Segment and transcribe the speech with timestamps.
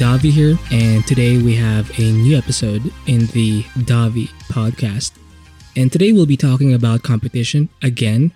[0.00, 5.12] Davi here, and today we have a new episode in the Davi podcast.
[5.76, 8.32] And today we'll be talking about competition again.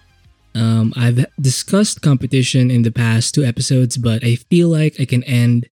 [0.55, 5.24] Um, I've discussed competition in the past two episodes, but I feel like I can
[5.24, 5.66] end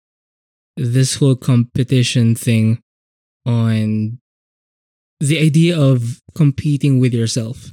[0.76, 2.82] this whole competition thing
[3.46, 4.18] on
[5.20, 7.72] the idea of competing with yourself.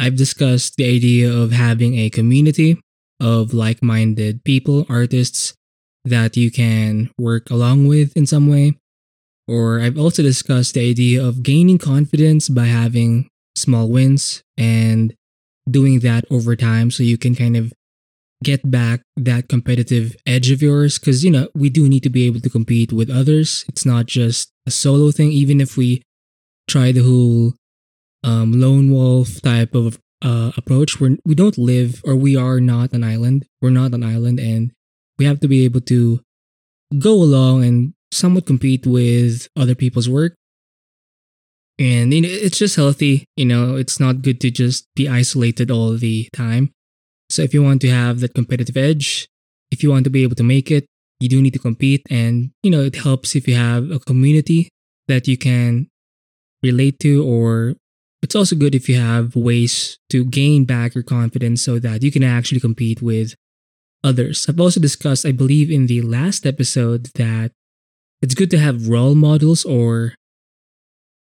[0.00, 2.80] I've discussed the idea of having a community
[3.20, 5.54] of like minded people, artists
[6.06, 8.74] that you can work along with in some way.
[9.48, 15.14] Or I've also discussed the idea of gaining confidence by having small wins and
[15.68, 17.72] doing that over time so you can kind of
[18.42, 20.98] get back that competitive edge of yours.
[20.98, 23.64] Because you know we do need to be able to compete with others.
[23.68, 25.30] It's not just a solo thing.
[25.30, 26.02] Even if we
[26.68, 27.54] try the whole
[28.24, 32.92] um, lone wolf type of uh, approach we're, we don't live or we are not
[32.92, 33.46] an island.
[33.60, 34.72] We're not an island and
[35.18, 36.20] we have to be able to
[36.98, 40.34] go along and somewhat compete with other people's work.
[41.78, 46.28] And it's just healthy you know it's not good to just be isolated all the
[46.32, 46.72] time.
[47.28, 49.28] So if you want to have that competitive edge
[49.70, 50.86] if you want to be able to make it
[51.20, 52.02] you do need to compete.
[52.10, 54.70] And you know it helps if you have a community
[55.08, 55.88] that you can
[56.62, 57.74] relate to or
[58.22, 62.10] it's also good if you have ways to gain back your confidence so that you
[62.10, 63.34] can actually compete with
[64.06, 64.46] others.
[64.48, 67.50] I've also discussed, I believe, in the last episode that
[68.22, 70.14] it's good to have role models or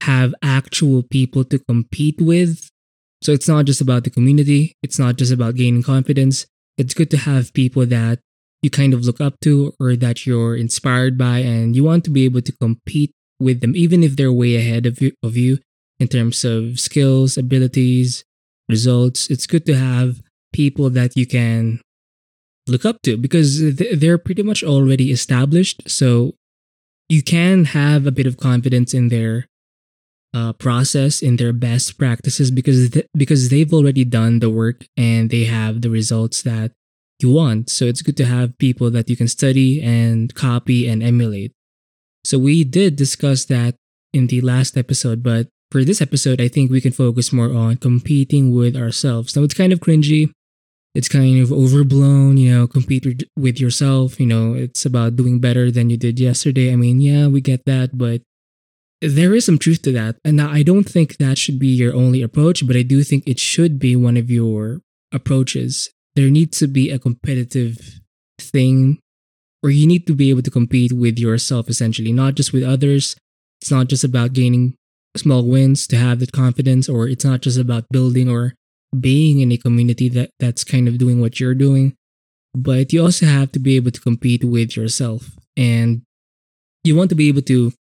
[0.04, 2.70] have actual people to compete with.
[3.22, 6.46] So it's not just about the community, it's not just about gaining confidence.
[6.78, 8.20] It's good to have people that
[8.62, 12.10] you kind of look up to or that you're inspired by and you want to
[12.10, 15.60] be able to compete with them even if they're way ahead of you, of you
[16.00, 18.24] in terms of skills, abilities,
[18.70, 19.30] results.
[19.30, 20.22] It's good to have
[20.54, 21.82] people that you can
[22.68, 25.84] look up to because they're pretty much already established.
[25.90, 26.36] So
[27.10, 29.48] you can have a bit of confidence in their
[30.34, 35.30] uh, process, in their best practices because th- because they've already done the work and
[35.30, 36.72] they have the results that
[37.22, 37.70] you want.
[37.70, 41.54] So it's good to have people that you can study and copy and emulate.
[42.26, 43.76] So we did discuss that
[44.12, 47.78] in the last episode, but for this episode, I think we can focus more on
[47.78, 49.36] competing with ourselves.
[49.36, 50.32] Now, it's kind of cringy.
[50.96, 53.06] It's kind of overblown, you know, compete
[53.38, 54.20] with yourself.
[54.20, 56.72] You know, it's about doing better than you did yesterday.
[56.72, 58.22] I mean, yeah, we get that, but
[59.02, 60.16] there is some truth to that.
[60.24, 63.40] And I don't think that should be your only approach, but I do think it
[63.40, 64.80] should be one of your
[65.12, 65.90] approaches.
[66.16, 68.00] There needs to be a competitive
[68.40, 69.00] thing,
[69.62, 73.18] or you need to be able to compete with yourself essentially, not just with others.
[73.62, 74.76] It's not just about gaining
[75.18, 78.54] small wins to have that confidence or it's not just about building or
[79.00, 81.96] being in a community that that's kind of doing what you're doing
[82.56, 85.32] but you also have to be able to compete with yourself.
[85.58, 86.04] And
[86.84, 87.74] you want to be able to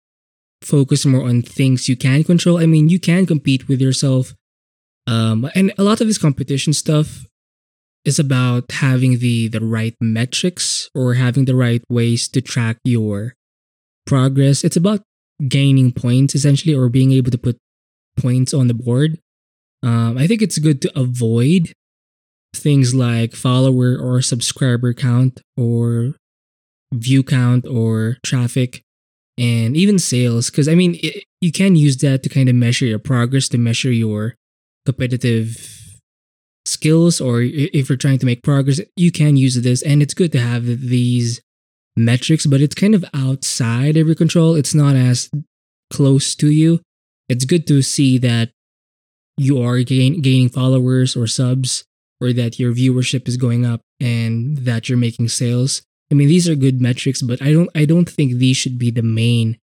[0.63, 2.59] focus more on things you can control.
[2.59, 4.35] I mean you can compete with yourself
[5.07, 7.27] um, and a lot of this competition stuff
[8.05, 13.35] is about having the the right metrics or having the right ways to track your
[14.07, 14.65] progress.
[14.65, 15.03] It's about
[15.49, 17.59] gaining points essentially or being able to put
[18.17, 19.19] points on the board.
[19.85, 21.73] Um, I think it's good to avoid
[22.55, 26.15] things like follower or subscriber count or
[26.93, 28.83] view count or traffic
[29.37, 32.85] and even sales because i mean it, you can use that to kind of measure
[32.87, 34.37] your progress to measure your
[34.87, 35.99] competitive
[36.65, 40.31] skills or if you're trying to make progress you can use this and it's good
[40.31, 41.41] to have these
[41.97, 44.55] metrics, but it's kind of outside of your control.
[44.55, 45.31] It's not as
[45.93, 46.81] close to you.
[47.29, 48.51] It's good to see that
[49.37, 51.85] you are gain, gaining followers or subs,
[52.21, 55.83] or that your viewership is going up and that you're making sales.
[56.11, 58.91] I mean, these are good metrics, but I don't I don't think these should be
[58.91, 59.59] the main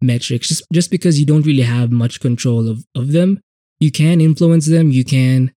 [0.00, 0.48] metrics.
[0.48, 3.40] Just just because you don't really have much control of, of them,
[3.80, 4.90] you can influence them.
[4.90, 5.52] You can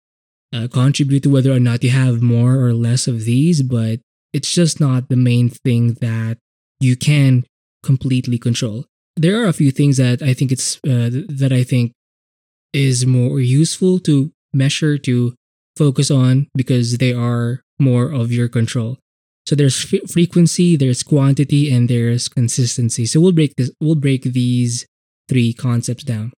[0.55, 4.01] uh, contribute to whether or not you have more or less of these, but
[4.33, 6.39] it's just not the main thing that
[6.81, 7.45] you can
[7.83, 8.85] completely control.
[9.17, 11.93] There are a few things that I think it's uh, that I think
[12.73, 15.35] is more useful to measure to
[15.77, 18.99] focus on because they are more of your control.
[19.47, 23.07] So there's f- frequency, there's quantity, and there's consistency.
[23.07, 23.71] So we'll break this.
[23.81, 24.87] We'll break these
[25.29, 26.33] three concepts down.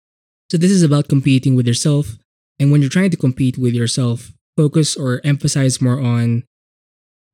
[0.51, 2.17] So this is about competing with yourself,
[2.59, 6.45] and when you're trying to compete with yourself, focus or emphasize more on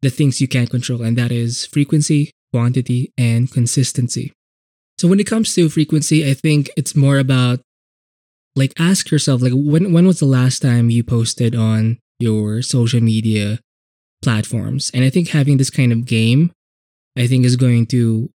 [0.02, 4.32] the things you can control, and that is frequency, quantity, and consistency.
[4.98, 7.60] So when it comes to frequency, I think it's more about
[8.56, 13.00] like ask yourself like when when was the last time you posted on your social
[13.00, 13.58] media
[14.22, 14.90] platforms?
[14.94, 16.52] And I think having this kind of game
[17.16, 18.30] I think is going to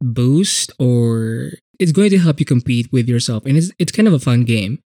[0.00, 3.44] boost or it's going to help you compete with yourself.
[3.46, 4.80] And it's, it's kind of a fun game.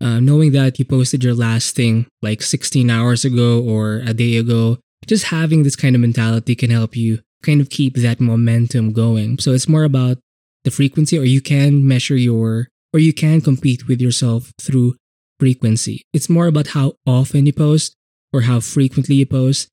[0.00, 4.36] Uh, knowing that you posted your last thing like 16 hours ago or a day
[4.36, 8.92] ago, just having this kind of mentality can help you kind of keep that momentum
[8.92, 9.38] going.
[9.38, 10.18] So it's more about
[10.64, 14.94] the frequency, or you can measure your, or you can compete with yourself through
[15.40, 16.02] frequency.
[16.12, 17.96] It's more about how often you post
[18.32, 19.68] or how frequently you post.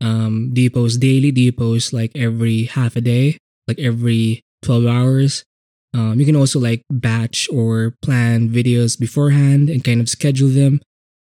[0.00, 1.30] Um, do you post daily?
[1.30, 3.36] Do you post like every half a day,
[3.68, 5.44] like every 12 hours?
[5.94, 10.80] Um, you can also like batch or plan videos beforehand and kind of schedule them.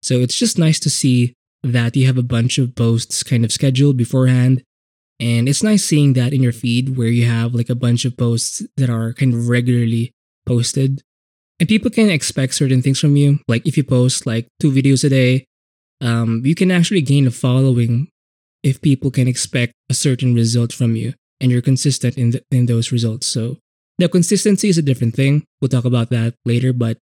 [0.02, 1.32] So it's just nice to see
[1.62, 4.62] that you have a bunch of posts kind of scheduled beforehand.
[5.18, 8.16] And it's nice seeing that in your feed where you have like a bunch of
[8.16, 10.12] posts that are kind of regularly
[10.46, 11.02] posted.
[11.60, 13.40] And people can expect certain things from you.
[13.46, 15.44] Like if you post like two videos a day,
[16.00, 18.08] um, you can actually gain a following
[18.62, 22.64] if people can expect a certain result from you and you're consistent in, the, in
[22.64, 23.26] those results.
[23.26, 23.58] So
[23.98, 25.44] now consistency is a different thing.
[25.60, 26.96] We'll talk about that later, but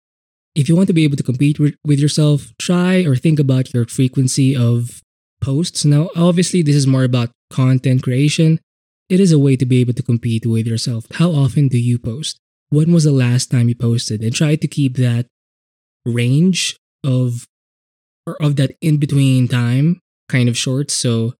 [0.55, 3.85] if you want to be able to compete with yourself, try or think about your
[3.85, 5.03] frequency of
[5.39, 5.85] posts.
[5.85, 8.59] Now, obviously, this is more about content creation.
[9.07, 11.05] It is a way to be able to compete with yourself.
[11.13, 12.39] How often do you post?
[12.69, 14.21] When was the last time you posted?
[14.21, 15.27] And try to keep that
[16.05, 17.47] range of
[18.25, 20.91] or of that in between time kind of short.
[20.91, 21.33] So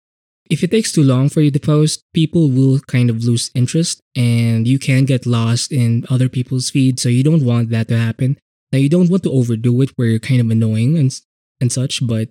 [0.50, 4.00] if it takes too long for you to post, people will kind of lose interest
[4.15, 7.01] and you can get lost in other people's feeds.
[7.01, 8.38] So you don't want that to happen.
[8.71, 11.13] Now you don't want to overdo it where you're kind of annoying and
[11.59, 12.30] and such, but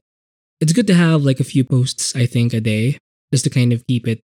[0.60, 2.99] it's good to have like a few posts I think a day
[3.32, 4.20] just to kind of keep it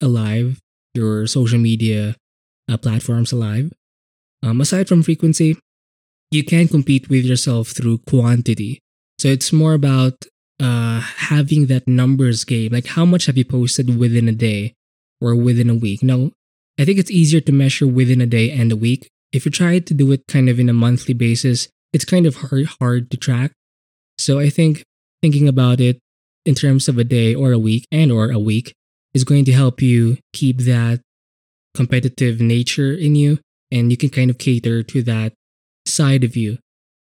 [0.00, 0.58] alive,
[0.94, 2.16] your social media
[2.68, 3.72] uh, platforms alive.
[4.42, 5.56] Um, aside from frequency,
[6.30, 8.80] you can compete with yourself through quantity.
[9.18, 10.26] So it's more about
[10.60, 12.72] uh, having that numbers game.
[12.72, 14.74] Like how much have you posted within a day
[15.20, 16.02] or within a week?
[16.02, 16.30] Now,
[16.78, 19.78] I think it's easier to measure within a day and a week if you try
[19.78, 23.16] to do it kind of in a monthly basis, it's kind of hard hard to
[23.16, 23.52] track.
[24.16, 24.84] So I think
[25.22, 25.98] thinking about it
[26.44, 28.74] in terms of a day or a week and or a week
[29.14, 31.00] is going to help you keep that
[31.74, 33.38] competitive nature in you
[33.70, 35.32] and you can kind of cater to that
[35.86, 36.58] side of you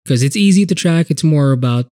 [0.04, 1.86] because it's easy to track it's more about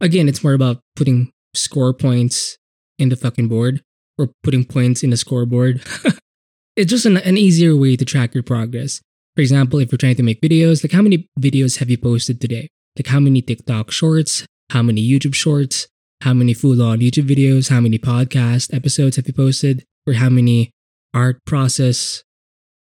[0.00, 2.56] again it's more about putting score points
[2.98, 3.82] in the fucking board
[4.18, 5.82] or putting points in the scoreboard
[6.76, 9.00] it's just an, an easier way to track your progress
[9.34, 12.40] for example, if you're trying to make videos, like how many videos have you posted
[12.40, 12.68] today?
[12.96, 14.46] Like how many TikTok shorts?
[14.70, 15.88] How many YouTube shorts?
[16.20, 17.70] How many full on YouTube videos?
[17.70, 19.84] How many podcast episodes have you posted?
[20.06, 20.70] Or how many
[21.14, 22.22] art process,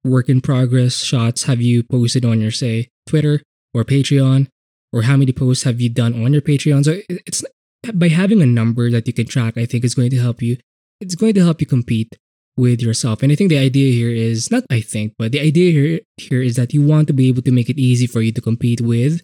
[0.06, 3.42] work in progress shots have you posted on your, say, Twitter
[3.74, 4.48] or Patreon?
[4.92, 6.84] Or how many posts have you done on your Patreon?
[6.84, 7.44] So it's
[7.92, 10.56] by having a number that you can track, I think is going to help you.
[11.00, 12.16] It's going to help you compete
[12.56, 13.22] with yourself.
[13.22, 16.42] And I think the idea here is not I think, but the idea here here
[16.42, 18.80] is that you want to be able to make it easy for you to compete
[18.80, 19.22] with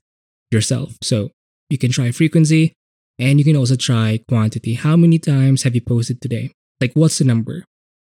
[0.51, 0.97] yourself.
[1.03, 1.31] So
[1.71, 2.75] you can try frequency
[3.19, 4.75] and you can also try quantity.
[4.75, 6.53] How many times have you posted today?
[6.81, 7.65] Like what's the number?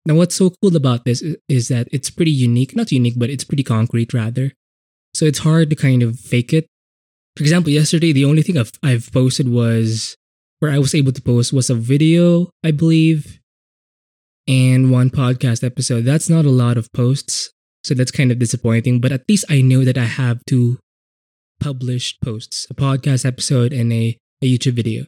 [0.06, 3.44] Now what's so cool about this is that it's pretty unique, not unique, but it's
[3.44, 4.52] pretty concrete rather.
[5.14, 6.66] So it's hard to kind of fake it.
[7.36, 10.16] For example, yesterday the only thing I've, I've posted was
[10.60, 13.40] where I was able to post was a video, I believe,
[14.46, 16.04] and one podcast episode.
[16.04, 17.50] That's not a lot of posts.
[17.82, 20.78] So that's kind of disappointing, but at least I know that I have two
[21.60, 25.04] published posts a podcast episode and a, a YouTube video.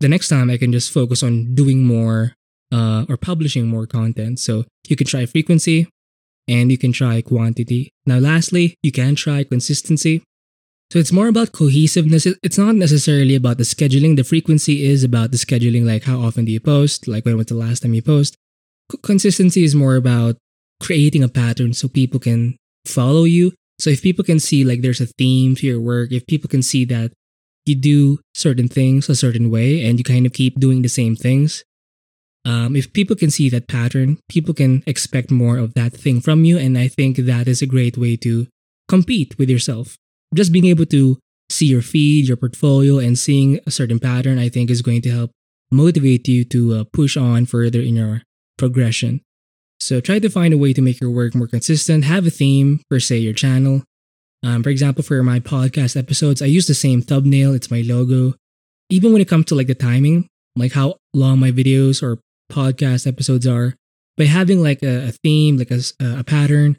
[0.00, 2.34] The next time I can just focus on doing more
[2.72, 4.38] uh, or publishing more content.
[4.38, 5.88] So you can try frequency
[6.48, 7.90] and you can try quantity.
[8.06, 10.22] Now, lastly, you can try consistency.
[10.92, 12.26] So it's more about cohesiveness.
[12.42, 14.16] It's not necessarily about the scheduling.
[14.16, 17.46] The frequency is about the scheduling, like how often do you post, like when was
[17.46, 18.36] the last time you post
[18.98, 20.36] consistency is more about
[20.80, 23.52] creating a pattern so people can follow you.
[23.78, 26.62] So if people can see like there's a theme to your work, if people can
[26.62, 27.12] see that
[27.66, 31.16] you do certain things a certain way and you kind of keep doing the same
[31.16, 31.62] things,
[32.44, 36.44] um, if people can see that pattern, people can expect more of that thing from
[36.44, 36.58] you.
[36.58, 38.46] And I think that is a great way to
[38.88, 39.96] compete with yourself.
[40.34, 41.18] Just being able to
[41.50, 45.10] see your feed, your portfolio, and seeing a certain pattern, I think is going to
[45.10, 45.30] help
[45.70, 48.22] motivate you to uh, push on further in your
[48.56, 49.20] progression.
[49.78, 52.04] So try to find a way to make your work more consistent.
[52.04, 53.82] Have a theme for, say, your channel.
[54.42, 57.54] Um, for example, for my podcast episodes, I use the same thumbnail.
[57.54, 58.34] It's my logo.
[58.88, 62.18] Even when it comes to like the timing, like how long my videos or
[62.50, 63.74] podcast episodes are,
[64.16, 66.76] by having like a, a theme, like a, a pattern,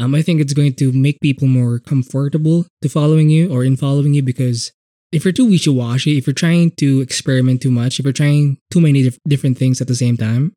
[0.00, 3.76] um, I think it's going to make people more comfortable to following you or in
[3.76, 4.72] following you because
[5.10, 8.80] if you're too wishy-washy, if you're trying to experiment too much, if you're trying too
[8.80, 10.52] many dif- different things at the same time,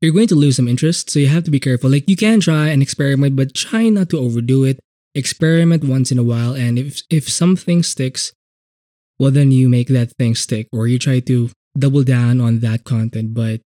[0.00, 1.10] you're going to lose some interest.
[1.10, 1.90] So you have to be careful.
[1.90, 4.80] Like you can try and experiment, but try not to overdo it.
[5.14, 8.34] Experiment once in a while, and if if something sticks,
[9.18, 11.48] well then you make that thing stick, or you try to
[11.78, 13.34] double down on that content.
[13.34, 13.60] But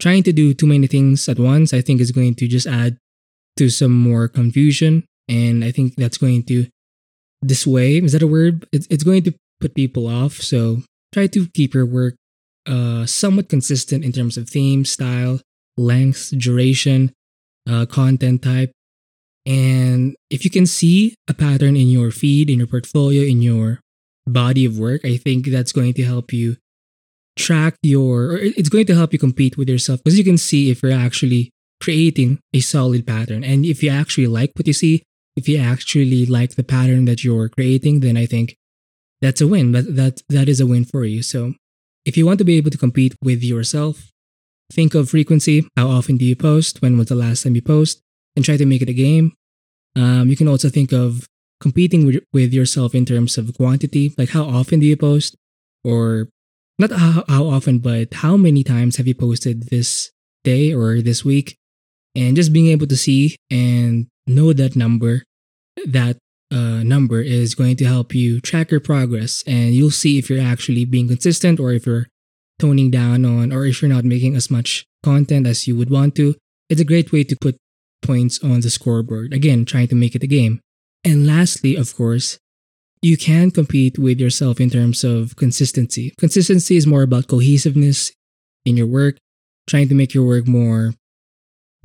[0.00, 2.98] trying to do too many things at once, I think is going to just add
[3.56, 6.66] to some more confusion, and I think that's going to
[7.44, 8.04] dissuade.
[8.04, 8.66] Is that a word?
[8.72, 10.34] It's going to put people off.
[10.34, 12.14] So try to keep your work
[12.66, 15.40] uh, somewhat consistent in terms of theme, style,
[15.76, 17.12] length, duration,
[17.68, 18.70] uh, content type.
[19.46, 23.80] And if you can see a pattern in your feed, in your portfolio, in your
[24.26, 26.56] body of work, I think that's going to help you
[27.38, 30.82] track your, it's going to help you compete with yourself because you can see if
[30.82, 33.44] you're actually creating a solid pattern.
[33.44, 35.02] And if you actually like what you see,
[35.36, 38.56] if you actually like the pattern that you're creating, then I think
[39.20, 39.72] that's a win.
[39.72, 41.22] That that that is a win for you.
[41.22, 41.54] So
[42.04, 44.10] if you want to be able to compete with yourself,
[44.72, 45.66] think of frequency.
[45.76, 46.82] How often do you post?
[46.82, 48.00] When was the last time you post?
[48.34, 49.32] And try to make it a game.
[49.96, 51.26] Um, you can also think of
[51.60, 54.14] competing with yourself in terms of quantity.
[54.16, 55.36] Like how often do you post?
[55.84, 56.28] Or
[56.78, 60.10] not how, how often, but how many times have you posted this
[60.44, 61.56] day or this week?
[62.14, 65.24] And just being able to see and know that number,
[65.86, 66.18] that
[66.50, 70.40] uh, number is going to help you track your progress and you'll see if you're
[70.40, 72.06] actually being consistent or if you're
[72.58, 76.14] toning down on or if you're not making as much content as you would want
[76.16, 76.34] to.
[76.68, 77.56] It's a great way to put
[78.02, 79.32] points on the scoreboard.
[79.32, 80.60] Again, trying to make it a game.
[81.04, 82.38] And lastly, of course,
[83.02, 86.12] you can compete with yourself in terms of consistency.
[86.18, 88.12] Consistency is more about cohesiveness
[88.64, 89.16] in your work,
[89.68, 90.94] trying to make your work more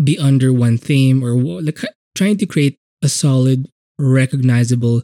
[0.04, 1.80] be under one theme or like
[2.16, 3.68] trying to create a solid
[4.00, 5.04] recognizable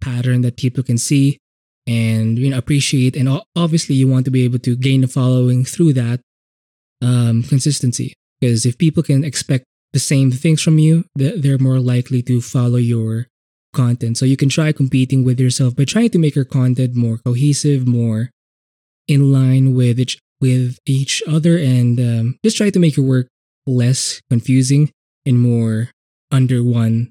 [0.00, 1.38] pattern that people can see
[1.86, 5.64] and you know appreciate and obviously you want to be able to gain a following
[5.64, 6.20] through that
[7.02, 12.22] um, consistency because if people can expect the same things from you they're more likely
[12.22, 13.26] to follow your
[13.72, 17.18] content so you can try competing with yourself by trying to make your content more
[17.18, 18.30] cohesive more
[19.06, 23.28] in line with each with each other and um, just try to make your work
[23.66, 24.90] less confusing
[25.26, 25.90] and more
[26.30, 27.10] under one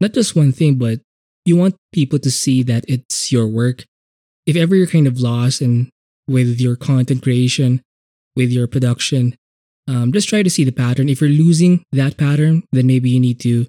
[0.00, 1.00] not just one thing, but
[1.44, 3.84] you want people to see that it's your work.
[4.46, 5.88] If ever you're kind of lost and
[6.28, 7.82] with your content creation,
[8.34, 9.36] with your production,
[9.88, 11.08] um, just try to see the pattern.
[11.08, 13.66] If you're losing that pattern, then maybe you need to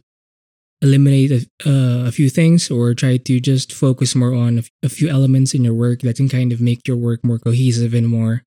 [0.82, 5.10] eliminate a, uh, a few things or try to just focus more on a few
[5.10, 8.44] elements in your work that can kind of make your work more cohesive and more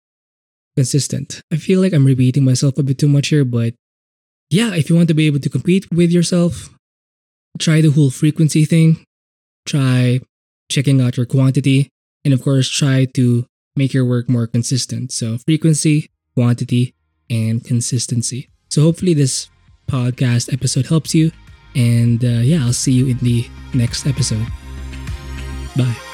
[0.76, 1.42] consistent.
[1.52, 3.74] I feel like I'm repeating myself a bit too much here, but
[4.48, 6.70] yeah, if you want to be able to compete with yourself,
[7.58, 9.04] try the whole frequency thing,
[9.66, 10.20] try
[10.70, 11.88] checking out your quantity,
[12.24, 13.46] and of course, try to
[13.76, 15.12] make your work more consistent.
[15.12, 16.94] So, frequency, quantity,
[17.28, 18.50] and consistency.
[18.68, 19.48] So, hopefully, this
[19.88, 21.32] podcast episode helps you.
[21.74, 24.46] And uh, yeah, I'll see you in the next episode.
[25.76, 26.09] Bye.